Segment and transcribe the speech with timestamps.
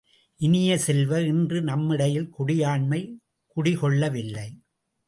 [0.39, 3.01] இனிய செல்வ, இன்று நம்மிடையில் குடியாண்மை
[3.57, 4.49] குடிகொள்ளவில்லை!